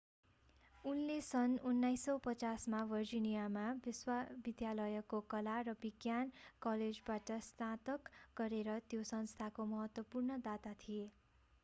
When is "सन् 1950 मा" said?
1.23-2.79